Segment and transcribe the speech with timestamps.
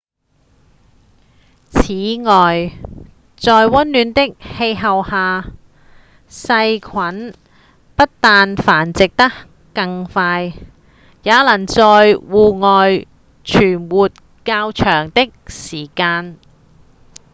[1.69, 1.79] 此
[2.23, 2.71] 外
[3.37, 5.51] 在溫暖的氣候下
[6.27, 7.35] 細菌
[7.95, 9.31] 不但繁殖得
[9.75, 10.53] 更快
[11.21, 13.05] 也能在體外
[13.43, 14.09] 存活
[14.43, 16.39] 較長的時間